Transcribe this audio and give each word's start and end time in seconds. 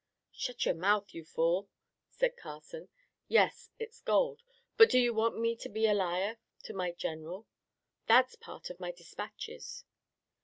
"Shut 0.31 0.65
your 0.65 0.73
mouth, 0.73 1.13
you 1.13 1.23
fool!" 1.23 1.69
said 2.09 2.35
Carson. 2.35 2.89
"Yes, 3.27 3.69
it's 3.77 4.01
gold. 4.01 4.41
But 4.75 4.89
do 4.89 4.97
you 4.97 5.13
want 5.13 5.37
me 5.39 5.55
to 5.57 5.69
be 5.69 5.85
a 5.85 5.93
liar 5.93 6.39
to 6.63 6.73
my 6.73 6.91
General? 6.91 7.45
That's 8.07 8.33
part 8.33 8.71
of 8.71 8.79
my 8.79 8.91
dispatches." 8.91 9.85